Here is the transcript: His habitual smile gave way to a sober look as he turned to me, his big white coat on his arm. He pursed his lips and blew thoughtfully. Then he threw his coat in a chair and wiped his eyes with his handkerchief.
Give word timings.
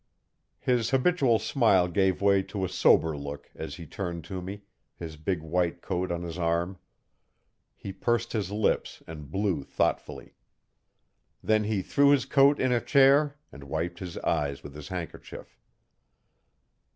His 0.57 0.89
habitual 0.89 1.37
smile 1.37 1.87
gave 1.87 2.23
way 2.23 2.41
to 2.41 2.65
a 2.65 2.69
sober 2.69 3.15
look 3.15 3.51
as 3.53 3.75
he 3.75 3.85
turned 3.85 4.23
to 4.23 4.41
me, 4.41 4.63
his 4.95 5.15
big 5.15 5.43
white 5.43 5.83
coat 5.83 6.11
on 6.11 6.23
his 6.23 6.39
arm. 6.39 6.79
He 7.75 7.93
pursed 7.93 8.33
his 8.33 8.51
lips 8.51 9.03
and 9.05 9.29
blew 9.29 9.63
thoughtfully. 9.63 10.33
Then 11.43 11.65
he 11.65 11.83
threw 11.83 12.09
his 12.09 12.25
coat 12.25 12.59
in 12.59 12.71
a 12.71 12.81
chair 12.81 13.37
and 13.51 13.65
wiped 13.65 13.99
his 13.99 14.17
eyes 14.17 14.63
with 14.63 14.73
his 14.73 14.87
handkerchief. 14.87 15.59